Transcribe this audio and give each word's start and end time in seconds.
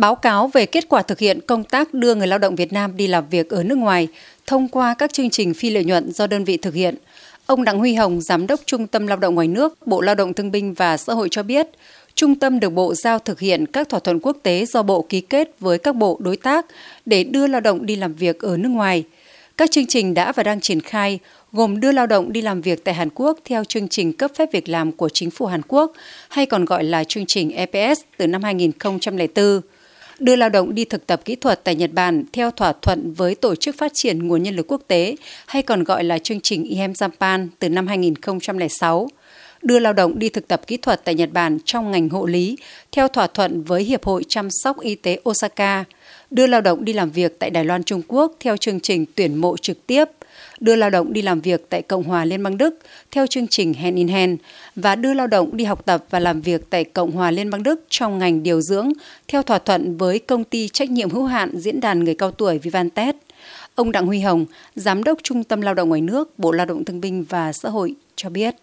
báo 0.00 0.14
cáo 0.14 0.48
về 0.48 0.66
kết 0.66 0.88
quả 0.88 1.02
thực 1.02 1.18
hiện 1.18 1.40
công 1.40 1.64
tác 1.64 1.94
đưa 1.94 2.14
người 2.14 2.26
lao 2.26 2.38
động 2.38 2.56
Việt 2.56 2.72
Nam 2.72 2.96
đi 2.96 3.06
làm 3.06 3.28
việc 3.30 3.50
ở 3.50 3.62
nước 3.62 3.78
ngoài 3.78 4.08
thông 4.46 4.68
qua 4.68 4.94
các 4.98 5.12
chương 5.12 5.30
trình 5.30 5.54
phi 5.54 5.70
lợi 5.70 5.84
nhuận 5.84 6.12
do 6.12 6.26
đơn 6.26 6.44
vị 6.44 6.56
thực 6.56 6.74
hiện. 6.74 6.94
Ông 7.46 7.64
Đặng 7.64 7.78
Huy 7.78 7.94
Hồng, 7.94 8.20
Giám 8.20 8.46
đốc 8.46 8.60
Trung 8.66 8.86
tâm 8.86 9.06
Lao 9.06 9.16
động 9.16 9.34
ngoài 9.34 9.48
nước, 9.48 9.86
Bộ 9.86 10.00
Lao 10.00 10.14
động 10.14 10.34
Thương 10.34 10.50
binh 10.50 10.74
và 10.74 10.96
Xã 10.96 11.14
hội 11.14 11.28
cho 11.30 11.42
biết, 11.42 11.66
Trung 12.14 12.34
tâm 12.34 12.60
được 12.60 12.70
Bộ 12.70 12.94
giao 12.94 13.18
thực 13.18 13.40
hiện 13.40 13.66
các 13.66 13.88
thỏa 13.88 14.00
thuận 14.00 14.20
quốc 14.20 14.36
tế 14.42 14.64
do 14.66 14.82
Bộ 14.82 15.06
ký 15.08 15.20
kết 15.20 15.50
với 15.60 15.78
các 15.78 15.96
bộ 15.96 16.18
đối 16.20 16.36
tác 16.36 16.66
để 17.06 17.24
đưa 17.24 17.46
lao 17.46 17.60
động 17.60 17.86
đi 17.86 17.96
làm 17.96 18.14
việc 18.14 18.40
ở 18.40 18.56
nước 18.56 18.68
ngoài. 18.68 19.04
Các 19.56 19.70
chương 19.70 19.86
trình 19.86 20.14
đã 20.14 20.32
và 20.32 20.42
đang 20.42 20.60
triển 20.60 20.80
khai 20.80 21.18
gồm 21.52 21.80
đưa 21.80 21.92
lao 21.92 22.06
động 22.06 22.32
đi 22.32 22.42
làm 22.42 22.60
việc 22.60 22.84
tại 22.84 22.94
Hàn 22.94 23.08
Quốc 23.14 23.38
theo 23.44 23.64
chương 23.64 23.88
trình 23.88 24.12
cấp 24.12 24.30
phép 24.34 24.48
việc 24.52 24.68
làm 24.68 24.92
của 24.92 25.08
chính 25.08 25.30
phủ 25.30 25.46
Hàn 25.46 25.62
Quốc, 25.68 25.92
hay 26.28 26.46
còn 26.46 26.64
gọi 26.64 26.84
là 26.84 27.04
chương 27.04 27.24
trình 27.28 27.50
EPS 27.50 28.00
từ 28.16 28.26
năm 28.26 28.42
2004 28.42 29.60
đưa 30.20 30.36
lao 30.36 30.48
động 30.48 30.74
đi 30.74 30.84
thực 30.84 31.06
tập 31.06 31.20
kỹ 31.24 31.36
thuật 31.36 31.64
tại 31.64 31.74
Nhật 31.74 31.90
Bản 31.92 32.24
theo 32.32 32.50
thỏa 32.50 32.72
thuận 32.72 33.12
với 33.12 33.34
Tổ 33.34 33.54
chức 33.54 33.78
Phát 33.78 33.92
triển 33.94 34.28
Nguồn 34.28 34.42
Nhân 34.42 34.56
lực 34.56 34.72
Quốc 34.72 34.82
tế, 34.88 35.16
hay 35.46 35.62
còn 35.62 35.84
gọi 35.84 36.04
là 36.04 36.18
chương 36.18 36.40
trình 36.40 36.64
IHEM 36.64 36.92
Japan 36.92 37.48
từ 37.58 37.68
năm 37.68 37.86
2006 37.86 39.08
đưa 39.62 39.78
lao 39.78 39.92
động 39.92 40.18
đi 40.18 40.28
thực 40.28 40.48
tập 40.48 40.66
kỹ 40.66 40.76
thuật 40.76 41.04
tại 41.04 41.14
Nhật 41.14 41.32
Bản 41.32 41.58
trong 41.64 41.90
ngành 41.90 42.08
hộ 42.08 42.26
lý 42.26 42.56
theo 42.92 43.08
thỏa 43.08 43.26
thuận 43.26 43.62
với 43.62 43.82
Hiệp 43.82 44.04
hội 44.04 44.24
chăm 44.28 44.48
sóc 44.50 44.80
y 44.80 44.94
tế 44.94 45.20
Osaka, 45.28 45.84
đưa 46.30 46.46
lao 46.46 46.60
động 46.60 46.84
đi 46.84 46.92
làm 46.92 47.10
việc 47.10 47.38
tại 47.38 47.50
Đài 47.50 47.64
Loan 47.64 47.84
Trung 47.84 48.02
Quốc 48.08 48.32
theo 48.40 48.56
chương 48.56 48.80
trình 48.80 49.04
tuyển 49.14 49.36
mộ 49.36 49.56
trực 49.56 49.86
tiếp, 49.86 50.04
đưa 50.60 50.76
lao 50.76 50.90
động 50.90 51.12
đi 51.12 51.22
làm 51.22 51.40
việc 51.40 51.66
tại 51.68 51.82
Cộng 51.82 52.02
hòa 52.02 52.24
Liên 52.24 52.42
bang 52.42 52.58
Đức 52.58 52.78
theo 53.10 53.26
chương 53.26 53.48
trình 53.48 53.74
Hand 53.74 53.96
in 53.96 54.08
Hand 54.08 54.40
và 54.76 54.94
đưa 54.94 55.14
lao 55.14 55.26
động 55.26 55.56
đi 55.56 55.64
học 55.64 55.86
tập 55.86 56.04
và 56.10 56.18
làm 56.18 56.40
việc 56.40 56.70
tại 56.70 56.84
Cộng 56.84 57.10
hòa 57.10 57.30
Liên 57.30 57.50
bang 57.50 57.62
Đức 57.62 57.84
trong 57.88 58.18
ngành 58.18 58.42
điều 58.42 58.60
dưỡng 58.60 58.92
theo 59.28 59.42
thỏa 59.42 59.58
thuận 59.58 59.96
với 59.96 60.18
công 60.18 60.44
ty 60.44 60.68
trách 60.68 60.90
nhiệm 60.90 61.10
hữu 61.10 61.24
hạn 61.24 61.58
diễn 61.58 61.80
đàn 61.80 62.04
người 62.04 62.14
cao 62.14 62.30
tuổi 62.30 62.58
Vivantes. 62.58 63.14
Ông 63.74 63.92
Đặng 63.92 64.06
Huy 64.06 64.20
Hồng, 64.20 64.46
Giám 64.74 65.04
đốc 65.04 65.18
Trung 65.22 65.44
tâm 65.44 65.60
Lao 65.60 65.74
động 65.74 65.88
ngoài 65.88 66.00
nước, 66.00 66.38
Bộ 66.38 66.52
Lao 66.52 66.66
động 66.66 66.84
Thương 66.84 67.00
binh 67.00 67.24
và 67.28 67.52
Xã 67.52 67.68
hội 67.68 67.94
cho 68.16 68.30
biết. 68.30 68.54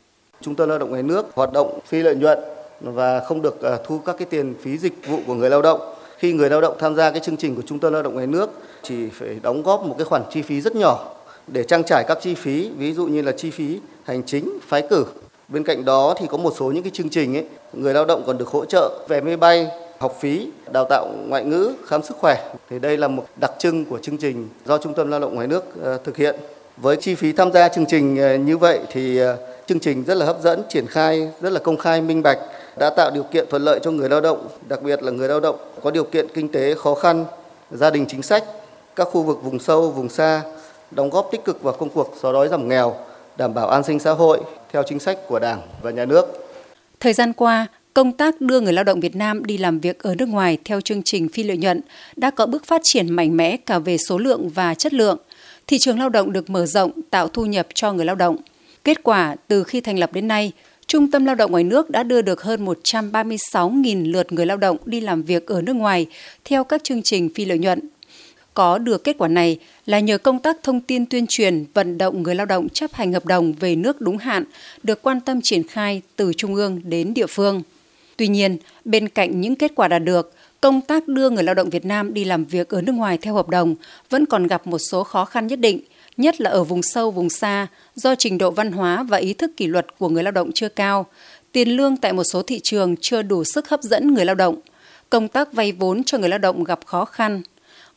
Trung 0.42 0.56
tâm 0.56 0.70
Lao 0.70 0.80
động 0.80 0.90
ngoài 0.90 1.04
nước 1.04 1.26
hoạt 1.34 1.54
động 1.54 1.80
phi 1.88 2.04
lợi 2.04 2.16
nhuận 2.16 2.38
và 2.82 3.20
không 3.20 3.42
được 3.42 3.62
à, 3.62 3.78
thu 3.86 4.00
các 4.00 4.16
cái 4.20 4.28
tiền 4.30 4.54
phí 4.62 4.78
dịch 4.78 5.08
vụ 5.08 5.20
của 5.28 5.34
người 5.34 5.50
lao 5.50 5.62
động. 5.62 5.80
Khi 6.18 6.34
người 6.34 6.50
lao 6.50 6.62
động 6.62 6.78
tham 6.80 6.96
gia 6.96 7.12
cái 7.12 7.20
chương 7.20 7.38
trình 7.38 7.56
của 7.56 7.62
Trung 7.62 7.80
tâm 7.80 7.94
Lao 7.94 8.04
động 8.04 8.14
ngoài 8.14 8.28
nước 8.28 8.50
chỉ 8.84 9.10
phải 9.10 9.40
đóng 9.42 9.64
góp 9.64 9.86
một 9.86 9.96
cái 9.98 10.06
khoản 10.06 10.22
chi 10.32 10.42
phí 10.42 10.62
rất 10.62 10.76
nhỏ 10.76 11.17
để 11.48 11.64
trang 11.64 11.84
trải 11.84 12.04
các 12.08 12.18
chi 12.22 12.36
phí, 12.36 12.70
ví 12.78 12.94
dụ 12.94 13.06
như 13.06 13.22
là 13.22 13.32
chi 13.32 13.52
phí 13.52 13.80
hành 14.04 14.24
chính, 14.26 14.60
phái 14.68 14.82
cử. 14.82 15.06
Bên 15.48 15.64
cạnh 15.64 15.86
đó 15.86 16.16
thì 16.18 16.28
có 16.30 16.38
một 16.38 16.54
số 16.60 16.66
những 16.66 16.84
cái 16.84 16.92
chương 16.94 17.10
trình 17.10 17.38
ấy, 17.38 17.46
người 17.74 17.94
lao 17.94 18.06
động 18.06 18.24
còn 18.28 18.38
được 18.38 18.48
hỗ 18.48 18.66
trợ 18.66 19.06
về 19.08 19.22
máy 19.22 19.38
bay, 19.38 19.68
học 20.00 20.18
phí, 20.20 20.50
đào 20.72 20.86
tạo 20.90 21.08
ngoại 21.28 21.44
ngữ, 21.44 21.74
khám 21.86 22.04
sức 22.04 22.18
khỏe. 22.18 22.50
Thì 22.70 22.80
đây 22.80 22.98
là 22.98 23.08
một 23.08 23.26
đặc 23.42 23.52
trưng 23.60 23.86
của 23.86 24.00
chương 24.00 24.18
trình 24.18 24.50
do 24.66 24.78
Trung 24.78 24.94
tâm 24.94 25.12
Lao 25.12 25.20
động 25.20 25.36
ngoài 25.36 25.48
nước 25.48 25.64
ờ, 25.84 25.98
thực 26.04 26.18
hiện. 26.18 26.36
Với 26.78 26.96
chi 26.96 27.16
phí 27.16 27.32
tham 27.32 27.52
gia 27.52 27.70
chương 27.70 27.86
trình 27.86 28.18
ờ, 28.18 28.36
như 28.36 28.58
vậy 28.58 28.80
thì 28.92 29.18
ờ, 29.18 29.38
chương 29.68 29.80
trình 29.80 30.04
rất 30.04 30.18
là 30.18 30.26
hấp 30.26 30.42
dẫn, 30.42 30.62
triển 30.70 30.88
khai 30.88 31.32
rất 31.42 31.54
là 31.54 31.60
công 31.60 31.78
khai, 31.78 32.02
minh 32.02 32.24
bạch, 32.24 32.40
đã 32.78 32.90
tạo 32.90 33.12
điều 33.12 33.24
kiện 33.24 33.46
thuận 33.50 33.62
lợi 33.62 33.80
cho 33.84 33.92
người 33.92 34.10
lao 34.10 34.22
động, 34.22 34.48
đặc 34.70 34.82
biệt 34.82 35.04
là 35.04 35.12
người 35.12 35.28
lao 35.28 35.40
động 35.40 35.56
có 35.84 35.92
điều 35.92 36.04
kiện 36.04 36.28
kinh 36.34 36.52
tế 36.52 36.76
khó 36.76 36.96
khăn, 36.96 37.26
gia 37.72 37.90
đình 37.90 38.06
chính 38.10 38.22
sách, 38.22 38.44
các 38.96 39.08
khu 39.12 39.24
vực 39.24 39.44
vùng 39.44 39.60
sâu, 39.60 39.90
vùng 39.90 40.10
xa 40.10 40.42
đóng 40.92 41.10
góp 41.10 41.30
tích 41.32 41.46
cực 41.46 41.64
vào 41.64 41.74
công 41.74 41.90
cuộc 41.90 42.14
xóa 42.22 42.32
đói 42.32 42.48
giảm 42.48 42.70
nghèo, 42.70 42.96
đảm 43.38 43.54
bảo 43.54 43.68
an 43.68 43.84
sinh 43.84 44.00
xã 44.00 44.12
hội 44.12 44.40
theo 44.72 44.84
chính 44.84 45.00
sách 45.00 45.18
của 45.28 45.40
Đảng 45.40 45.62
và 45.82 45.92
Nhà 45.92 46.06
nước. 46.06 46.50
Thời 47.00 47.14
gian 47.14 47.34
qua, 47.34 47.68
công 47.94 48.12
tác 48.12 48.42
đưa 48.42 48.60
người 48.60 48.74
lao 48.74 48.84
động 48.84 49.00
Việt 49.00 49.16
Nam 49.16 49.46
đi 49.46 49.58
làm 49.58 49.80
việc 49.80 50.04
ở 50.04 50.16
nước 50.16 50.30
ngoài 50.30 50.58
theo 50.66 50.82
chương 50.82 51.04
trình 51.04 51.30
phi 51.30 51.44
lợi 51.44 51.58
nhuận 51.58 51.82
đã 52.16 52.32
có 52.32 52.46
bước 52.46 52.66
phát 52.66 52.82
triển 52.84 53.10
mạnh 53.10 53.38
mẽ 53.38 53.58
cả 53.58 53.80
về 53.80 53.98
số 53.98 54.18
lượng 54.18 54.50
và 54.50 54.74
chất 54.74 54.94
lượng. 54.94 55.18
Thị 55.68 55.78
trường 55.78 56.00
lao 56.00 56.10
động 56.10 56.34
được 56.34 56.50
mở 56.50 56.66
rộng, 56.66 56.92
tạo 57.10 57.28
thu 57.28 57.46
nhập 57.46 57.68
cho 57.74 57.94
người 57.94 58.06
lao 58.06 58.16
động. 58.16 58.38
Kết 58.84 59.04
quả, 59.04 59.36
từ 59.48 59.64
khi 59.64 59.82
thành 59.82 60.00
lập 60.00 60.14
đến 60.14 60.28
nay, 60.28 60.52
Trung 60.88 61.12
tâm 61.12 61.26
Lao 61.26 61.36
động 61.36 61.52
ngoài 61.52 61.64
nước 61.64 61.90
đã 61.90 62.04
đưa 62.04 62.22
được 62.22 62.42
hơn 62.42 62.66
136.000 62.66 64.12
lượt 64.12 64.32
người 64.32 64.46
lao 64.46 64.58
động 64.58 64.78
đi 64.86 65.02
làm 65.02 65.24
việc 65.24 65.48
ở 65.48 65.62
nước 65.62 65.76
ngoài 65.76 66.06
theo 66.46 66.64
các 66.64 66.84
chương 66.84 67.02
trình 67.04 67.30
phi 67.36 67.46
lợi 67.46 67.58
nhuận 67.58 67.80
có 68.58 68.78
được 68.78 69.04
kết 69.04 69.16
quả 69.18 69.28
này 69.28 69.60
là 69.86 70.00
nhờ 70.00 70.18
công 70.18 70.40
tác 70.40 70.58
thông 70.64 70.82
tin 70.82 71.06
tuyên 71.06 71.26
truyền, 71.30 71.66
vận 71.74 71.98
động 71.98 72.24
người 72.24 72.36
lao 72.36 72.46
động 72.46 72.70
chấp 72.70 72.94
hành 72.94 73.14
hợp 73.14 73.26
đồng 73.26 73.54
về 73.54 73.76
nước 73.76 74.02
đúng 74.02 74.18
hạn 74.18 74.44
được 74.84 75.02
quan 75.02 75.20
tâm 75.20 75.40
triển 75.44 75.68
khai 75.68 76.02
từ 76.16 76.34
trung 76.38 76.56
ương 76.56 76.82
đến 76.84 77.14
địa 77.14 77.28
phương. 77.28 77.62
Tuy 78.16 78.28
nhiên, 78.28 78.58
bên 78.86 79.10
cạnh 79.10 79.42
những 79.42 79.56
kết 79.56 79.72
quả 79.76 79.88
đạt 79.88 80.04
được, 80.04 80.34
công 80.62 80.82
tác 80.82 81.08
đưa 81.08 81.30
người 81.30 81.44
lao 81.44 81.56
động 81.56 81.70
Việt 81.70 81.86
Nam 81.86 82.14
đi 82.14 82.24
làm 82.26 82.46
việc 82.46 82.70
ở 82.70 82.82
nước 82.82 82.92
ngoài 82.92 83.18
theo 83.18 83.34
hợp 83.34 83.50
đồng 83.50 83.76
vẫn 84.10 84.26
còn 84.26 84.48
gặp 84.48 84.68
một 84.68 84.78
số 84.78 85.04
khó 85.04 85.26
khăn 85.26 85.48
nhất 85.48 85.60
định, 85.60 85.80
nhất 86.18 86.42
là 86.42 86.50
ở 86.50 86.64
vùng 86.64 86.84
sâu, 86.84 87.12
vùng 87.12 87.30
xa, 87.30 87.68
do 87.96 88.16
trình 88.16 88.38
độ 88.38 88.52
văn 88.52 88.72
hóa 88.72 89.04
và 89.04 89.18
ý 89.18 89.34
thức 89.34 89.52
kỷ 89.58 89.68
luật 89.68 89.98
của 89.98 90.10
người 90.10 90.24
lao 90.24 90.32
động 90.32 90.52
chưa 90.52 90.70
cao, 90.70 91.06
tiền 91.52 91.70
lương 91.70 91.98
tại 91.98 92.14
một 92.14 92.24
số 92.24 92.42
thị 92.42 92.60
trường 92.64 92.96
chưa 93.02 93.22
đủ 93.22 93.44
sức 93.44 93.70
hấp 93.70 93.82
dẫn 93.82 94.14
người 94.14 94.26
lao 94.26 94.36
động, 94.36 94.56
công 95.10 95.28
tác 95.28 95.54
vay 95.54 95.72
vốn 95.72 96.04
cho 96.04 96.18
người 96.18 96.30
lao 96.30 96.40
động 96.40 96.64
gặp 96.64 96.80
khó 96.86 97.06
khăn, 97.06 97.42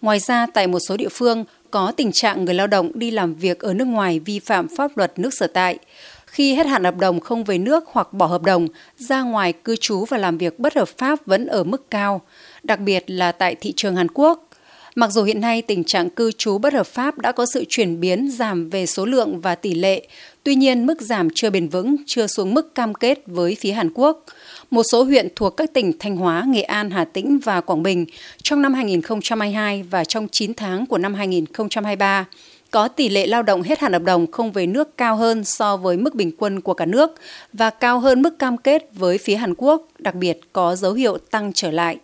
Ngoài 0.02 0.18
ra, 0.18 0.46
tại 0.46 0.66
một 0.66 0.78
số 0.78 0.96
địa 0.96 1.08
phương 1.08 1.44
có 1.70 1.92
tình 1.96 2.12
trạng 2.12 2.44
người 2.44 2.54
lao 2.54 2.66
động 2.66 2.90
đi 2.94 3.10
làm 3.10 3.34
việc 3.34 3.60
ở 3.60 3.74
nước 3.74 3.84
ngoài 3.84 4.20
vi 4.20 4.38
phạm 4.38 4.68
pháp 4.76 4.96
luật 4.96 5.18
nước 5.18 5.34
sở 5.34 5.46
tại. 5.46 5.78
Khi 6.26 6.54
hết 6.54 6.66
hạn 6.66 6.84
hợp 6.84 6.98
đồng 6.98 7.20
không 7.20 7.44
về 7.44 7.58
nước 7.58 7.84
hoặc 7.86 8.12
bỏ 8.12 8.26
hợp 8.26 8.42
đồng, 8.42 8.68
ra 8.96 9.22
ngoài 9.22 9.52
cư 9.52 9.76
trú 9.76 10.04
và 10.04 10.18
làm 10.18 10.38
việc 10.38 10.58
bất 10.58 10.74
hợp 10.74 10.88
pháp 10.88 11.26
vẫn 11.26 11.46
ở 11.46 11.64
mức 11.64 11.90
cao, 11.90 12.20
đặc 12.62 12.80
biệt 12.80 13.04
là 13.06 13.32
tại 13.32 13.54
thị 13.54 13.72
trường 13.76 13.96
Hàn 13.96 14.06
Quốc. 14.14 14.49
Mặc 14.94 15.10
dù 15.12 15.22
hiện 15.22 15.40
nay 15.40 15.62
tình 15.62 15.84
trạng 15.84 16.10
cư 16.10 16.32
trú 16.32 16.58
bất 16.58 16.72
hợp 16.72 16.86
pháp 16.86 17.18
đã 17.18 17.32
có 17.32 17.46
sự 17.54 17.64
chuyển 17.68 18.00
biến 18.00 18.30
giảm 18.30 18.70
về 18.70 18.86
số 18.86 19.04
lượng 19.06 19.40
và 19.40 19.54
tỷ 19.54 19.74
lệ, 19.74 20.08
tuy 20.42 20.54
nhiên 20.54 20.86
mức 20.86 21.00
giảm 21.00 21.28
chưa 21.34 21.50
bền 21.50 21.68
vững, 21.68 21.96
chưa 22.06 22.26
xuống 22.26 22.54
mức 22.54 22.74
cam 22.74 22.94
kết 22.94 23.22
với 23.26 23.56
phía 23.60 23.72
Hàn 23.72 23.90
Quốc 23.94 24.24
một 24.70 24.82
số 24.92 25.02
huyện 25.02 25.28
thuộc 25.36 25.56
các 25.56 25.72
tỉnh 25.72 25.92
Thanh 25.98 26.16
Hóa, 26.16 26.44
Nghệ 26.48 26.62
An, 26.62 26.90
Hà 26.90 27.04
Tĩnh 27.04 27.38
và 27.38 27.60
Quảng 27.60 27.82
Bình 27.82 28.06
trong 28.42 28.62
năm 28.62 28.74
2022 28.74 29.82
và 29.82 30.04
trong 30.04 30.28
9 30.32 30.54
tháng 30.54 30.86
của 30.86 30.98
năm 30.98 31.14
2023 31.14 32.26
có 32.70 32.88
tỷ 32.88 33.08
lệ 33.08 33.26
lao 33.26 33.42
động 33.42 33.62
hết 33.62 33.80
hạn 33.80 33.92
hợp 33.92 34.02
đồng 34.02 34.30
không 34.30 34.52
về 34.52 34.66
nước 34.66 34.96
cao 34.96 35.16
hơn 35.16 35.44
so 35.44 35.76
với 35.76 35.96
mức 35.96 36.14
bình 36.14 36.32
quân 36.38 36.60
của 36.60 36.74
cả 36.74 36.86
nước 36.86 37.10
và 37.52 37.70
cao 37.70 38.00
hơn 38.00 38.22
mức 38.22 38.38
cam 38.38 38.58
kết 38.58 38.90
với 38.92 39.18
phía 39.18 39.36
Hàn 39.36 39.54
Quốc, 39.54 39.88
đặc 39.98 40.14
biệt 40.14 40.40
có 40.52 40.76
dấu 40.76 40.92
hiệu 40.92 41.18
tăng 41.18 41.52
trở 41.54 41.70
lại. 41.70 41.98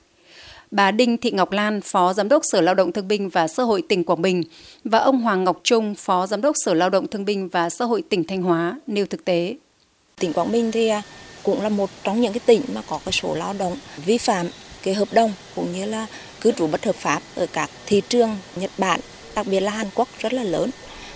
Bà 0.71 0.91
Đinh 0.91 1.16
Thị 1.16 1.31
Ngọc 1.31 1.53
Lan, 1.53 1.81
Phó 1.81 2.12
Giám 2.12 2.28
đốc 2.28 2.43
Sở 2.44 2.60
Lao 2.60 2.75
động 2.75 2.93
Thương 2.93 3.09
binh 3.09 3.28
và 3.28 3.49
Xã 3.49 3.62
hội 3.62 3.82
tỉnh 3.88 4.04
Quảng 4.04 4.22
Bình 4.22 4.43
và 4.84 4.99
ông 4.99 5.21
Hoàng 5.21 5.44
Ngọc 5.44 5.60
Trung, 5.65 5.94
Phó 5.94 6.27
Giám 6.27 6.41
đốc 6.41 6.54
Sở 6.65 6.75
Lao 6.75 6.91
động 6.91 7.06
Thương 7.06 7.25
binh 7.25 7.49
và 7.49 7.71
Xã 7.71 7.84
hội 7.84 8.03
tỉnh 8.09 8.25
Thanh 8.25 8.43
Hóa 8.43 8.81
nêu 8.87 9.06
thực 9.06 9.25
tế. 9.25 9.56
Tỉnh 10.21 10.32
Quảng 10.32 10.53
Bình 10.53 10.72
thì 10.72 10.88
à, 10.88 11.03
cũng 11.43 11.62
là 11.62 11.69
một 11.69 11.91
trong 12.03 12.21
những 12.21 12.32
cái 12.32 12.41
tỉnh 12.47 12.62
mà 12.75 12.82
có 12.88 13.00
cái 13.04 13.12
số 13.12 13.34
lao 13.34 13.54
động 13.59 13.77
vi 14.04 14.19
phạm 14.19 14.47
cái 14.82 14.94
hợp 14.94 15.09
đồng 15.12 15.32
cũng 15.54 15.72
như 15.72 15.87
là 15.87 16.06
cư 16.41 16.53
trú 16.53 16.66
bất 16.66 16.84
hợp 16.84 16.94
pháp 16.94 17.22
ở 17.34 17.47
các 17.53 17.71
thị 17.87 18.03
trường 18.09 18.37
Nhật 18.56 18.71
Bản, 18.78 19.00
đặc 19.34 19.47
biệt 19.47 19.60
là 19.60 19.71
Hàn 19.71 19.87
Quốc 19.94 20.09
rất 20.19 20.33
là 20.33 20.43
lớn. 20.43 20.71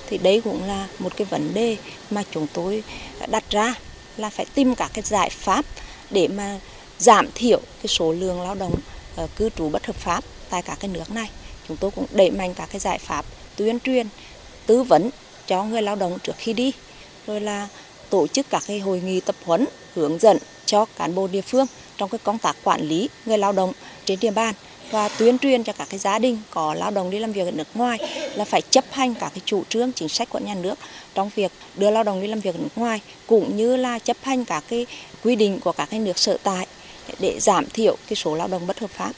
Thì 0.06 0.18
đây 0.18 0.40
cũng 0.40 0.64
là 0.64 0.88
một 0.98 1.16
cái 1.16 1.26
vấn 1.30 1.54
đề 1.54 1.76
mà 2.10 2.22
chúng 2.30 2.46
tôi 2.52 2.82
đặt 3.30 3.44
ra 3.50 3.74
là 4.16 4.30
phải 4.30 4.46
tìm 4.54 4.74
các 4.74 4.90
cái 4.94 5.02
giải 5.02 5.30
pháp 5.30 5.64
để 6.10 6.28
mà 6.28 6.60
giảm 6.98 7.28
thiểu 7.34 7.60
cái 7.82 7.88
số 7.88 8.12
lượng 8.12 8.42
lao 8.42 8.54
động 8.54 8.74
Ờ, 9.16 9.26
cư 9.36 9.50
trú 9.56 9.68
bất 9.68 9.86
hợp 9.86 9.96
pháp 9.96 10.24
tại 10.50 10.62
các 10.62 10.78
cái 10.80 10.88
nước 10.88 11.10
này. 11.10 11.30
Chúng 11.68 11.76
tôi 11.76 11.90
cũng 11.90 12.06
đẩy 12.10 12.30
mạnh 12.30 12.54
các 12.54 12.68
cái 12.72 12.80
giải 12.80 12.98
pháp 12.98 13.24
tuyên 13.56 13.80
truyền, 13.80 14.06
tư 14.66 14.82
vấn 14.82 15.10
cho 15.46 15.64
người 15.64 15.82
lao 15.82 15.96
động 15.96 16.18
trước 16.22 16.36
khi 16.38 16.52
đi, 16.52 16.72
rồi 17.26 17.40
là 17.40 17.68
tổ 18.10 18.26
chức 18.26 18.46
các 18.50 18.62
cái 18.66 18.78
hội 18.78 19.00
nghị 19.00 19.20
tập 19.20 19.36
huấn 19.44 19.66
hướng 19.94 20.18
dẫn 20.18 20.38
cho 20.66 20.84
cán 20.84 21.14
bộ 21.14 21.26
địa 21.26 21.40
phương 21.40 21.66
trong 21.96 22.08
cái 22.08 22.18
công 22.24 22.38
tác 22.38 22.56
quản 22.64 22.80
lý 22.80 23.08
người 23.26 23.38
lao 23.38 23.52
động 23.52 23.72
trên 24.04 24.20
địa 24.20 24.30
bàn 24.30 24.54
và 24.90 25.08
tuyên 25.08 25.38
truyền 25.38 25.64
cho 25.64 25.72
các 25.72 25.88
cái 25.90 25.98
gia 25.98 26.18
đình 26.18 26.38
có 26.50 26.74
lao 26.74 26.90
động 26.90 27.10
đi 27.10 27.18
làm 27.18 27.32
việc 27.32 27.44
ở 27.44 27.50
nước 27.50 27.68
ngoài 27.74 27.98
là 28.34 28.44
phải 28.44 28.62
chấp 28.70 28.84
hành 28.90 29.14
các 29.14 29.28
cái 29.34 29.40
chủ 29.44 29.62
trương 29.68 29.92
chính 29.92 30.08
sách 30.08 30.28
của 30.28 30.38
nhà 30.38 30.54
nước 30.54 30.78
trong 31.14 31.30
việc 31.34 31.52
đưa 31.76 31.90
lao 31.90 32.02
động 32.02 32.20
đi 32.22 32.26
làm 32.28 32.40
việc 32.40 32.54
ở 32.54 32.58
nước 32.58 32.76
ngoài 32.76 33.00
cũng 33.26 33.56
như 33.56 33.76
là 33.76 33.98
chấp 33.98 34.16
hành 34.22 34.44
các 34.44 34.64
cái 34.68 34.86
quy 35.24 35.36
định 35.36 35.60
của 35.60 35.72
các 35.72 35.90
cái 35.90 36.00
nước 36.00 36.18
sở 36.18 36.36
tại 36.42 36.66
để 37.20 37.40
giảm 37.40 37.64
thiểu 37.74 37.96
cái 38.08 38.16
số 38.16 38.36
lao 38.36 38.48
động 38.48 38.66
bất 38.66 38.78
hợp 38.78 38.90
pháp. 38.90 39.12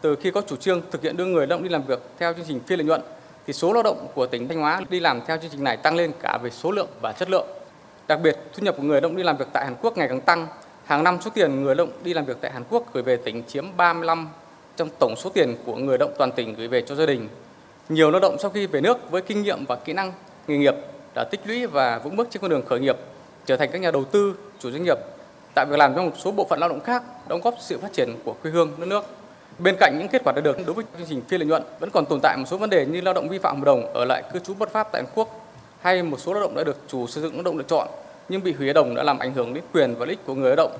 Từ 0.00 0.16
khi 0.16 0.30
có 0.30 0.42
chủ 0.46 0.56
trương 0.56 0.82
thực 0.90 1.02
hiện 1.02 1.16
đưa 1.16 1.24
người 1.24 1.46
lao 1.46 1.58
động 1.58 1.62
đi 1.62 1.68
làm 1.68 1.86
việc 1.86 2.00
theo 2.18 2.32
chương 2.32 2.44
trình 2.48 2.60
phi 2.66 2.76
lợi 2.76 2.84
nhuận 2.84 3.00
thì 3.46 3.52
số 3.52 3.72
lao 3.72 3.82
động 3.82 4.06
của 4.14 4.26
tỉnh 4.26 4.48
Thanh 4.48 4.58
Hóa 4.58 4.80
đi 4.88 5.00
làm 5.00 5.20
theo 5.26 5.36
chương 5.36 5.50
trình 5.50 5.64
này 5.64 5.76
tăng 5.76 5.96
lên 5.96 6.12
cả 6.22 6.38
về 6.42 6.50
số 6.50 6.70
lượng 6.70 6.88
và 7.02 7.12
chất 7.12 7.30
lượng. 7.30 7.46
Đặc 8.08 8.20
biệt, 8.22 8.38
thu 8.52 8.64
nhập 8.64 8.74
của 8.76 8.82
người 8.82 9.00
lao 9.00 9.08
động 9.10 9.16
đi 9.16 9.22
làm 9.22 9.36
việc 9.36 9.48
tại 9.52 9.64
Hàn 9.64 9.74
Quốc 9.82 9.96
ngày 9.96 10.08
càng 10.08 10.20
tăng. 10.20 10.46
Hàng 10.84 11.04
năm 11.04 11.18
số 11.24 11.30
tiền 11.34 11.62
người 11.62 11.74
lao 11.74 11.86
động 11.86 11.96
đi 12.04 12.14
làm 12.14 12.24
việc 12.24 12.36
tại 12.40 12.52
Hàn 12.52 12.64
Quốc 12.70 12.94
gửi 12.94 13.02
về 13.02 13.16
tỉnh 13.16 13.42
chiếm 13.48 13.76
35 13.76 14.28
trong 14.76 14.88
tổng 14.98 15.14
số 15.16 15.30
tiền 15.30 15.56
của 15.66 15.76
người 15.76 15.98
lao 15.98 16.08
động 16.08 16.14
toàn 16.18 16.32
tỉnh 16.32 16.54
gửi 16.54 16.68
về 16.68 16.82
cho 16.86 16.94
gia 16.94 17.06
đình. 17.06 17.28
Nhiều 17.88 18.10
lao 18.10 18.20
động 18.20 18.36
sau 18.40 18.50
khi 18.50 18.66
về 18.66 18.80
nước 18.80 19.10
với 19.10 19.22
kinh 19.22 19.42
nghiệm 19.42 19.64
và 19.64 19.76
kỹ 19.76 19.92
năng 19.92 20.12
nghề 20.46 20.56
nghiệp 20.56 20.74
đã 21.14 21.24
tích 21.30 21.40
lũy 21.44 21.66
và 21.66 21.98
vững 21.98 22.16
bước 22.16 22.28
trên 22.30 22.40
con 22.40 22.50
đường 22.50 22.66
khởi 22.66 22.80
nghiệp, 22.80 22.96
trở 23.46 23.56
thành 23.56 23.70
các 23.72 23.80
nhà 23.80 23.90
đầu 23.90 24.04
tư, 24.04 24.34
chủ 24.58 24.70
doanh 24.70 24.84
nghiệp, 24.84 24.98
tạo 25.54 25.66
việc 25.66 25.78
làm 25.78 25.94
cho 25.94 26.02
một 26.02 26.12
số 26.24 26.30
bộ 26.30 26.46
phận 26.50 26.58
lao 26.58 26.68
động 26.68 26.80
khác, 26.80 27.02
đóng 27.28 27.40
góp 27.40 27.54
sự 27.60 27.78
phát 27.78 27.92
triển 27.92 28.14
của 28.24 28.34
quê 28.42 28.50
hương 28.50 28.72
đất 28.78 28.86
nước. 28.86 29.04
Bên 29.58 29.76
cạnh 29.80 29.96
những 29.98 30.08
kết 30.08 30.22
quả 30.24 30.32
đạt 30.32 30.44
được 30.44 30.56
đối 30.66 30.74
với 30.74 30.84
chương 30.98 31.06
trình 31.08 31.22
phi 31.28 31.38
lợi 31.38 31.46
nhuận 31.46 31.62
vẫn 31.80 31.90
còn 31.90 32.06
tồn 32.06 32.20
tại 32.22 32.36
một 32.36 32.44
số 32.48 32.56
vấn 32.56 32.70
đề 32.70 32.86
như 32.86 33.00
lao 33.00 33.14
động 33.14 33.28
vi 33.28 33.38
phạm 33.38 33.56
hợp 33.56 33.64
đồng 33.64 33.92
ở 33.94 34.04
lại 34.04 34.22
cư 34.32 34.38
trú 34.38 34.54
bất 34.54 34.72
pháp 34.72 34.88
tại 34.92 35.02
Hàn 35.02 35.12
Quốc 35.14 35.46
hay 35.80 36.02
một 36.02 36.20
số 36.20 36.32
lao 36.32 36.42
động 36.42 36.54
đã 36.54 36.64
được 36.64 36.76
chủ 36.88 37.06
sử 37.06 37.22
dụng 37.22 37.34
lao 37.34 37.42
động 37.42 37.56
lựa 37.58 37.64
chọn 37.68 37.88
nhưng 38.28 38.42
bị 38.42 38.52
hủy 38.52 38.66
hợp 38.66 38.72
đồng 38.72 38.94
đã 38.94 39.02
làm 39.02 39.18
ảnh 39.18 39.34
hưởng 39.34 39.54
đến 39.54 39.64
quyền 39.72 39.94
và 39.94 40.06
lợi 40.06 40.10
ích 40.10 40.26
của 40.26 40.34
người 40.34 40.48
lao 40.48 40.56
động. 40.56 40.72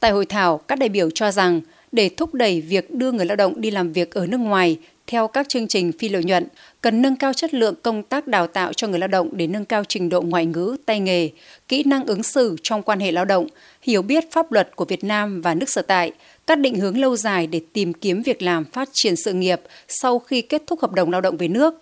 Tại 0.00 0.10
hội 0.10 0.26
thảo, 0.26 0.60
các 0.68 0.78
đại 0.78 0.88
biểu 0.88 1.10
cho 1.10 1.30
rằng 1.30 1.60
để 1.92 2.10
thúc 2.16 2.34
đẩy 2.34 2.60
việc 2.60 2.94
đưa 2.94 3.12
người 3.12 3.26
lao 3.26 3.36
động 3.36 3.60
đi 3.60 3.70
làm 3.70 3.92
việc 3.92 4.14
ở 4.14 4.26
nước 4.26 4.38
ngoài 4.38 4.78
theo 5.06 5.28
các 5.28 5.48
chương 5.48 5.68
trình 5.68 5.92
phi 5.92 6.08
lợi 6.08 6.24
nhuận, 6.24 6.48
cần 6.80 7.02
nâng 7.02 7.16
cao 7.16 7.32
chất 7.32 7.54
lượng 7.54 7.74
công 7.82 8.02
tác 8.02 8.26
đào 8.26 8.46
tạo 8.46 8.72
cho 8.72 8.88
người 8.88 8.98
lao 8.98 9.08
động 9.08 9.28
để 9.32 9.46
nâng 9.46 9.64
cao 9.64 9.84
trình 9.88 10.08
độ 10.08 10.22
ngoại 10.22 10.46
ngữ, 10.46 10.76
tay 10.86 11.00
nghề, 11.00 11.30
kỹ 11.68 11.82
năng 11.86 12.06
ứng 12.06 12.22
xử 12.22 12.56
trong 12.62 12.82
quan 12.82 13.00
hệ 13.00 13.12
lao 13.12 13.24
động, 13.24 13.46
hiểu 13.82 14.02
biết 14.02 14.32
pháp 14.32 14.52
luật 14.52 14.76
của 14.76 14.84
Việt 14.84 15.04
Nam 15.04 15.40
và 15.40 15.54
nước 15.54 15.68
sở 15.68 15.82
tại, 15.82 16.12
các 16.46 16.58
định 16.58 16.80
hướng 16.80 17.00
lâu 17.00 17.16
dài 17.16 17.46
để 17.46 17.60
tìm 17.72 17.92
kiếm 17.92 18.22
việc 18.22 18.42
làm 18.42 18.64
phát 18.64 18.88
triển 18.92 19.16
sự 19.16 19.32
nghiệp 19.32 19.60
sau 19.88 20.18
khi 20.18 20.42
kết 20.42 20.62
thúc 20.66 20.80
hợp 20.80 20.92
đồng 20.92 21.10
lao 21.10 21.20
động 21.20 21.36
về 21.36 21.48
nước. 21.48 21.74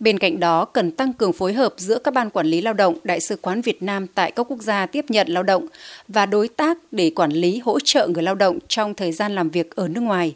Bên 0.00 0.18
cạnh 0.18 0.40
đó, 0.40 0.64
cần 0.64 0.90
tăng 0.90 1.12
cường 1.12 1.32
phối 1.32 1.52
hợp 1.52 1.74
giữa 1.76 1.98
các 1.98 2.14
ban 2.14 2.30
quản 2.30 2.46
lý 2.46 2.60
lao 2.60 2.74
động, 2.74 2.98
Đại 3.04 3.20
sứ 3.20 3.36
quán 3.36 3.60
Việt 3.60 3.82
Nam 3.82 4.06
tại 4.06 4.30
các 4.30 4.46
quốc 4.50 4.62
gia 4.62 4.86
tiếp 4.86 5.04
nhận 5.08 5.28
lao 5.28 5.42
động 5.42 5.66
và 6.08 6.26
đối 6.26 6.48
tác 6.48 6.78
để 6.92 7.10
quản 7.10 7.30
lý 7.30 7.58
hỗ 7.58 7.78
trợ 7.84 8.08
người 8.08 8.22
lao 8.22 8.34
động 8.34 8.58
trong 8.68 8.94
thời 8.94 9.12
gian 9.12 9.34
làm 9.34 9.50
việc 9.50 9.76
ở 9.76 9.88
nước 9.88 10.00
ngoài 10.00 10.34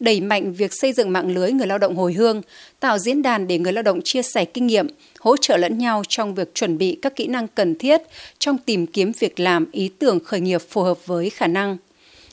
đẩy 0.00 0.20
mạnh 0.20 0.52
việc 0.52 0.70
xây 0.72 0.92
dựng 0.92 1.12
mạng 1.12 1.34
lưới 1.34 1.52
người 1.52 1.66
lao 1.66 1.78
động 1.78 1.96
hồi 1.96 2.12
hương, 2.12 2.42
tạo 2.80 2.98
diễn 2.98 3.22
đàn 3.22 3.46
để 3.46 3.58
người 3.58 3.72
lao 3.72 3.82
động 3.82 4.00
chia 4.04 4.22
sẻ 4.22 4.44
kinh 4.44 4.66
nghiệm, 4.66 4.86
hỗ 5.18 5.36
trợ 5.36 5.56
lẫn 5.56 5.78
nhau 5.78 6.02
trong 6.08 6.34
việc 6.34 6.54
chuẩn 6.54 6.78
bị 6.78 6.98
các 7.02 7.16
kỹ 7.16 7.26
năng 7.26 7.48
cần 7.48 7.74
thiết 7.74 8.02
trong 8.38 8.58
tìm 8.58 8.86
kiếm 8.86 9.12
việc 9.18 9.40
làm 9.40 9.66
ý 9.72 9.90
tưởng 9.98 10.24
khởi 10.24 10.40
nghiệp 10.40 10.62
phù 10.68 10.82
hợp 10.82 11.06
với 11.06 11.30
khả 11.30 11.46
năng. 11.46 11.76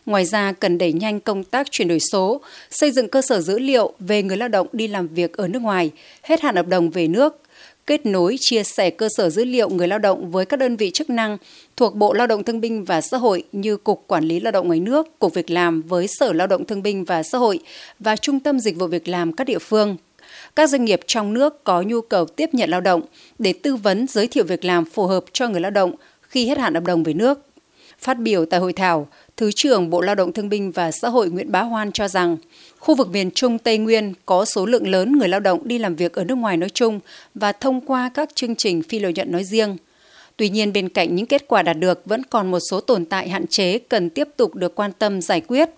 Ngoài 0.06 0.25
ra, 0.25 0.52
cần 0.52 0.78
đẩy 0.78 0.94
nhanh 0.94 1.19
công 1.19 1.44
tác 1.44 1.72
chuyển 1.72 1.88
đổi 1.88 2.00
số, 2.00 2.42
xây 2.69 2.92
dựng 2.92 3.10
cơ 3.10 3.22
sở 3.22 3.42
dữ 3.42 3.60
liệu 3.60 3.94
về 4.00 4.24
người 4.24 4.38
lao 4.38 4.50
động 4.50 4.68
đi 4.74 4.88
làm 4.88 5.08
việc 5.08 5.38
ở 5.38 5.48
nước 5.48 5.62
ngoài, 5.62 5.92
hết 6.24 6.42
hạn 6.42 6.56
hợp 6.56 6.68
đồng 6.68 6.90
về 6.90 7.08
nước, 7.08 7.42
kết 7.88 8.06
nối 8.06 8.38
chia 8.39 8.63
sẻ 8.63 8.89
cơ 8.89 9.10
sở 9.10 9.30
dữ 9.30 9.45
liệu 9.45 9.69
người 9.69 9.88
lao 9.88 10.00
động 10.00 10.31
với 10.31 10.45
các 10.45 10.60
đơn 10.60 10.75
vị 10.75 10.92
chức 10.92 11.10
năng 11.10 11.38
thuộc 11.75 11.95
Bộ 11.95 12.13
Lao 12.13 12.28
động 12.28 12.44
Thương 12.44 12.62
binh 12.62 12.84
và 12.84 13.01
Xã 13.01 13.18
hội 13.18 13.44
như 13.51 13.78
Cục 13.78 14.04
Quản 14.07 14.24
lý 14.24 14.39
Lao 14.39 14.51
động 14.51 14.68
ngoài 14.68 14.80
nước, 14.80 15.19
Cục 15.19 15.34
Việc 15.34 15.50
làm 15.50 15.81
với 15.81 16.07
Sở 16.07 16.34
Lao 16.34 16.48
động 16.48 16.66
Thương 16.66 16.84
binh 16.84 17.04
và 17.04 17.24
Xã 17.24 17.38
hội 17.38 17.60
và 18.00 18.16
Trung 18.16 18.39
tâm 18.39 18.60
Dịch 18.60 18.78
vụ 18.78 18.88
Việc 18.88 19.07
làm 19.07 19.34
các 19.34 19.44
địa 19.44 19.60
phương. 19.60 19.98
Các 20.56 20.69
doanh 20.69 20.86
nghiệp 20.86 21.00
trong 21.07 21.34
nước 21.34 21.63
có 21.63 21.81
nhu 21.81 22.01
cầu 22.01 22.25
tiếp 22.25 22.50
nhận 22.54 22.69
lao 22.69 22.81
động 22.81 23.01
để 23.39 23.54
tư 23.54 23.75
vấn 23.75 24.07
giới 24.07 24.28
thiệu 24.28 24.44
việc 24.44 24.66
làm 24.66 24.86
phù 24.86 25.07
hợp 25.07 25.24
cho 25.33 25.48
người 25.48 25.62
lao 25.62 25.72
động 25.72 25.92
khi 26.22 26.48
hết 26.48 26.57
hạn 26.57 26.74
hợp 26.74 26.83
đồng 26.83 27.04
về 27.04 27.13
nước. 27.13 27.40
Phát 28.00 28.20
biểu 28.20 28.46
tại 28.46 28.60
hội 28.60 28.74
thảo, 28.74 29.08
Thứ 29.38 29.52
trưởng 29.52 29.90
Bộ 29.90 30.02
Lao 30.02 30.16
động 30.16 30.34
Thương 30.34 30.50
binh 30.50 30.72
và 30.72 30.92
Xã 30.92 31.10
hội 31.10 31.30
Nguyễn 31.30 31.52
Bá 31.52 31.62
Hoan 31.62 31.92
cho 31.92 32.08
rằng, 32.08 32.38
khu 32.80 32.96
vực 32.96 33.10
miền 33.10 33.32
Trung 33.32 33.58
Tây 33.58 33.78
Nguyên 33.78 34.14
có 34.26 34.46
số 34.46 34.66
lượng 34.66 34.88
lớn 34.88 35.18
người 35.18 35.28
lao 35.28 35.40
động 35.40 35.60
đi 35.64 35.78
làm 35.78 35.96
việc 35.96 36.14
ở 36.14 36.24
nước 36.24 36.36
ngoài 36.36 36.58
nói 36.58 36.70
chung 36.70 37.00
và 37.36 37.52
thông 37.52 37.82
qua 37.82 38.10
các 38.14 38.36
chương 38.36 38.56
trình 38.56 38.84
phi 38.84 39.00
lợi 39.00 39.14
nhuận 39.14 39.32
nói 39.32 39.44
riêng. 39.44 39.78
Tuy 40.38 40.50
nhiên, 40.50 40.74
bên 40.74 40.90
cạnh 40.90 41.16
những 41.16 41.26
kết 41.26 41.48
quả 41.48 41.62
đạt 41.62 41.78
được 41.80 42.06
vẫn 42.06 42.24
còn 42.24 42.52
một 42.52 42.60
số 42.60 42.80
tồn 42.80 43.06
tại 43.06 43.30
hạn 43.30 43.48
chế 43.48 43.80
cần 43.80 44.10
tiếp 44.10 44.28
tục 44.38 44.56
được 44.56 44.76
quan 44.76 44.92
tâm 45.00 45.22
giải 45.22 45.42
quyết, 45.42 45.70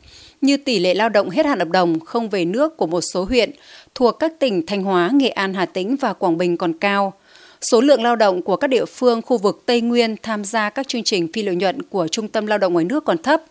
như 0.42 0.58
tỷ 0.58 0.80
lệ 0.80 0.94
lao 0.94 1.10
động 1.10 1.30
hết 1.30 1.46
hạn 1.46 1.60
hợp 1.60 1.70
đồng 1.70 2.00
không 2.00 2.30
về 2.30 2.46
nước 2.46 2.78
của 2.78 2.88
một 2.88 3.02
số 3.02 3.24
huyện 3.24 3.52
thuộc 3.96 4.20
các 4.20 4.40
tỉnh 4.40 4.66
Thanh 4.66 4.84
Hóa, 4.84 5.10
Nghệ 5.14 5.30
An, 5.30 5.54
Hà 5.54 5.66
Tĩnh 5.66 5.96
và 5.96 6.14
Quảng 6.14 6.38
Bình 6.38 6.58
còn 6.58 6.74
cao– 6.74 7.14
Số 7.62 7.82
lượng 7.82 8.04
lao 8.04 8.16
động 8.16 8.42
của 8.42 8.56
các 8.56 8.68
địa 8.68 8.86
phương 8.86 9.22
khu 9.22 9.38
vực 9.38 9.64
Tây 9.66 9.82
Nguyên 9.82 10.16
tham 10.24 10.44
gia 10.44 10.70
các 10.70 10.88
chương 10.88 11.04
trình 11.04 11.28
phi 11.34 11.44
lợi 11.44 11.56
nhuận 11.56 11.82
của 11.82 12.08
Trung 12.08 12.28
tâm 12.28 12.48
Lao 12.48 12.58
động 12.58 12.74
ngoài 12.74 12.86
nước 12.86 13.06
còn 13.06 13.18
thấp, 13.18 13.44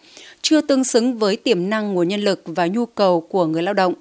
chưa 0.43 0.61
tương 0.61 0.85
xứng 0.85 1.19
với 1.19 1.37
tiềm 1.37 1.71
năng 1.71 1.95
nguồn 1.95 2.09
nhân 2.09 2.21
lực 2.21 2.43
và 2.45 2.67
nhu 2.67 2.87
cầu 2.87 3.21
của 3.21 3.47
người 3.47 3.63
lao 3.63 3.75
động. 3.75 3.95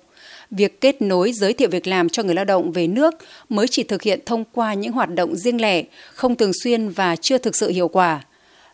Việc 0.51 0.81
kết 0.81 1.01
nối 1.01 1.31
giới 1.31 1.53
thiệu 1.53 1.69
việc 1.71 1.87
làm 1.87 2.09
cho 2.09 2.23
người 2.23 2.35
lao 2.35 2.45
động 2.45 2.71
về 2.71 2.87
nước 2.87 3.15
mới 3.49 3.67
chỉ 3.67 3.83
thực 3.83 4.01
hiện 4.01 4.19
thông 4.25 4.43
qua 4.51 4.73
những 4.73 4.91
hoạt 4.91 5.15
động 5.15 5.35
riêng 5.35 5.61
lẻ, 5.61 5.83
không 6.13 6.35
thường 6.35 6.51
xuyên 6.63 6.89
và 6.89 7.15
chưa 7.15 7.37
thực 7.37 7.55
sự 7.55 7.69
hiệu 7.69 7.87
quả. 7.87 8.25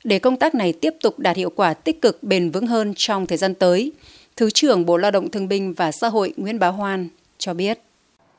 Để 0.03 0.19
công 0.19 0.37
tác 0.37 0.55
này 0.55 0.73
tiếp 0.73 0.93
tục 1.01 1.19
đạt 1.19 1.37
hiệu 1.37 1.49
quả 1.49 1.73
tích 1.73 2.01
cực 2.01 2.23
bền 2.23 2.49
vững 2.49 2.67
hơn 2.67 2.93
trong 2.97 3.25
thời 3.25 3.37
gian 3.37 3.53
tới, 3.53 3.91
Thứ 4.35 4.49
trưởng 4.49 4.85
Bộ 4.85 4.97
Lao 4.97 5.11
động 5.11 5.29
Thương 5.29 5.47
binh 5.47 5.73
và 5.73 5.91
Xã 5.91 6.07
hội 6.07 6.33
Nguyễn 6.37 6.59
Bá 6.59 6.67
Hoan 6.67 7.09
cho 7.37 7.53
biết 7.53 7.79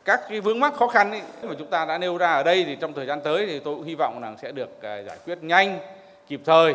các 0.05 0.21
cái 0.29 0.41
vướng 0.41 0.61
mắc 0.61 0.75
khó 0.75 0.87
khăn 0.87 1.11
ấy, 1.11 1.23
mà 1.43 1.55
chúng 1.59 1.67
ta 1.67 1.85
đã 1.85 1.99
nêu 1.99 2.19
ra 2.19 2.33
ở 2.33 2.43
đây 2.43 2.65
thì 2.65 2.77
trong 2.81 2.93
thời 2.93 3.07
gian 3.07 3.21
tới 3.21 3.47
thì 3.47 3.59
tôi 3.59 3.75
cũng 3.75 3.85
hy 3.85 3.95
vọng 3.95 4.21
rằng 4.21 4.37
sẽ 4.43 4.53
được 4.53 4.83
à, 4.83 5.03
giải 5.03 5.17
quyết 5.27 5.43
nhanh 5.43 5.79
kịp 6.29 6.41
thời. 6.45 6.75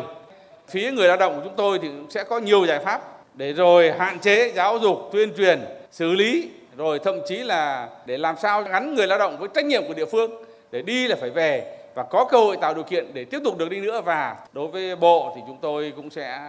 Phía 0.68 0.90
người 0.90 1.08
lao 1.08 1.16
động 1.16 1.36
của 1.36 1.40
chúng 1.44 1.56
tôi 1.56 1.78
thì 1.82 1.88
cũng 1.88 2.10
sẽ 2.10 2.24
có 2.24 2.38
nhiều 2.38 2.66
giải 2.66 2.78
pháp 2.78 3.00
để 3.34 3.52
rồi 3.52 3.92
hạn 3.98 4.18
chế 4.18 4.52
giáo 4.54 4.78
dục 4.78 4.98
tuyên 5.12 5.32
truyền 5.36 5.60
xử 5.90 6.12
lý 6.12 6.50
rồi 6.76 6.98
thậm 6.98 7.20
chí 7.26 7.36
là 7.36 7.88
để 8.06 8.18
làm 8.18 8.36
sao 8.36 8.62
gắn 8.62 8.94
người 8.94 9.06
lao 9.06 9.18
động 9.18 9.38
với 9.38 9.48
trách 9.54 9.64
nhiệm 9.64 9.82
của 9.88 9.94
địa 9.94 10.06
phương 10.06 10.44
để 10.70 10.82
đi 10.82 11.06
là 11.06 11.16
phải 11.20 11.30
về 11.30 11.76
và 11.94 12.02
có 12.02 12.24
cơ 12.24 12.38
hội 12.38 12.56
tạo 12.56 12.74
điều 12.74 12.84
kiện 12.84 13.14
để 13.14 13.24
tiếp 13.24 13.38
tục 13.44 13.58
được 13.58 13.70
đi 13.70 13.80
nữa. 13.80 14.00
Và 14.00 14.36
đối 14.52 14.68
với 14.68 14.96
bộ 14.96 15.32
thì 15.36 15.42
chúng 15.46 15.58
tôi 15.60 15.92
cũng 15.96 16.10
sẽ 16.10 16.40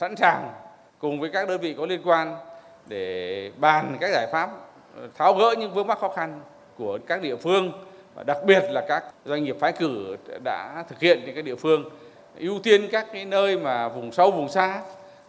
sẵn 0.00 0.16
sàng 0.16 0.52
cùng 0.98 1.20
với 1.20 1.30
các 1.32 1.48
đơn 1.48 1.60
vị 1.60 1.74
có 1.78 1.86
liên 1.86 2.00
quan 2.04 2.36
để 2.86 3.50
bàn 3.56 3.96
các 4.00 4.10
giải 4.12 4.26
pháp 4.32 4.50
tháo 5.16 5.34
gỡ 5.34 5.54
những 5.58 5.74
vướng 5.74 5.86
mắc 5.86 5.98
khó 5.98 6.08
khăn 6.08 6.40
của 6.78 6.98
các 7.06 7.22
địa 7.22 7.36
phương 7.36 7.72
và 8.14 8.22
đặc 8.22 8.38
biệt 8.46 8.62
là 8.70 8.84
các 8.88 9.04
doanh 9.24 9.44
nghiệp 9.44 9.56
phái 9.60 9.72
cử 9.72 10.16
đã 10.44 10.84
thực 10.88 11.00
hiện 11.00 11.22
trên 11.26 11.34
các 11.34 11.44
địa 11.44 11.56
phương. 11.56 11.84
Ưu 12.38 12.58
tiên 12.62 12.88
các 12.92 13.06
cái 13.12 13.24
nơi 13.24 13.58
mà 13.58 13.88
vùng 13.88 14.12
sâu, 14.12 14.30
vùng 14.30 14.48
xa, 14.48 14.82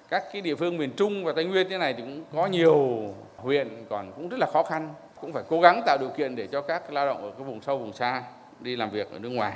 các 0.10 0.24
cái 0.34 0.42
địa 0.42 0.56
phương 0.56 0.78
miền 0.78 0.92
Trung 0.98 1.25
và 1.25 1.34
Tây 1.36 1.46
Nguyên 1.46 1.68
như 1.68 1.78
này 1.78 1.94
thì 1.94 2.02
cũng 2.02 2.24
có 2.36 2.48
nhiều 2.48 3.04
huyện 3.38 3.86
còn 3.90 4.12
cũng 4.16 4.30
rất 4.30 4.40
là 4.40 4.48
khó 4.54 4.63
khăn. 4.63 4.94
Cũng 5.22 5.34
phải 5.34 5.44
cố 5.50 5.62
gắng 5.62 5.81
tạo 5.86 5.98
điều 6.00 6.10
kiện 6.10 6.36
để 6.36 6.48
cho 6.48 6.62
các 6.62 6.94
lao 6.94 7.06
động 7.06 7.24
ở 7.24 7.31
cái 7.38 7.48
vùng 7.48 7.62
sâu, 7.62 7.78
vùng 7.78 7.94
xa 7.94 8.24
đi 8.60 8.75
làm 8.75 8.90
việc 8.90 9.12
ở 9.12 9.19
nước 9.19 9.30
ngoài. 9.30 9.54